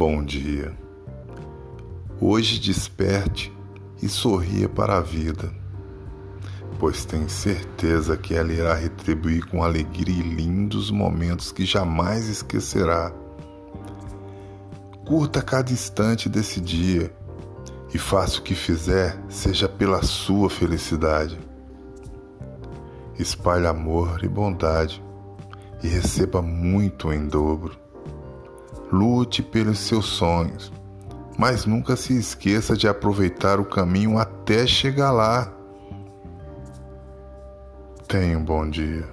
Bom 0.00 0.24
dia. 0.24 0.74
Hoje 2.18 2.58
desperte 2.58 3.52
e 4.02 4.08
sorria 4.08 4.66
para 4.66 4.96
a 4.96 5.02
vida, 5.02 5.52
pois 6.78 7.04
tem 7.04 7.28
certeza 7.28 8.16
que 8.16 8.34
ela 8.34 8.50
irá 8.50 8.72
retribuir 8.72 9.44
com 9.44 9.62
alegria 9.62 10.24
e 10.24 10.34
lindos 10.34 10.90
momentos 10.90 11.52
que 11.52 11.66
jamais 11.66 12.30
esquecerá. 12.30 13.12
Curta 15.06 15.42
cada 15.42 15.70
instante 15.70 16.30
desse 16.30 16.62
dia 16.62 17.14
e 17.92 17.98
faça 17.98 18.38
o 18.38 18.42
que 18.42 18.54
fizer, 18.54 19.22
seja 19.28 19.68
pela 19.68 20.02
sua 20.02 20.48
felicidade. 20.48 21.38
Espalhe 23.18 23.66
amor 23.66 24.24
e 24.24 24.28
bondade 24.28 25.04
e 25.82 25.88
receba 25.88 26.40
muito 26.40 27.12
em 27.12 27.28
dobro 27.28 27.89
lute 28.92 29.42
pelos 29.42 29.78
seus 29.78 30.06
sonhos, 30.06 30.72
mas 31.38 31.64
nunca 31.64 31.96
se 31.96 32.16
esqueça 32.16 32.76
de 32.76 32.88
aproveitar 32.88 33.60
o 33.60 33.64
caminho 33.64 34.18
até 34.18 34.66
chegar 34.66 35.12
lá. 35.12 35.52
Tenha 38.06 38.38
um 38.38 38.44
bom 38.44 38.68
dia. 38.68 39.08